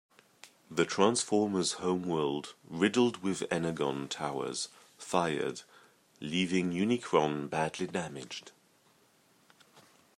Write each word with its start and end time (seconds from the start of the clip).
The 0.71 0.83
Transformers' 0.85 1.73
homeworld 1.73 2.55
riddled 2.67 3.21
with 3.21 3.43
Energon 3.51 4.07
towers, 4.09 4.69
fired, 4.97 5.61
leaving 6.19 6.71
Unicron 6.71 7.47
badly 7.51 7.85
damaged. 7.85 8.51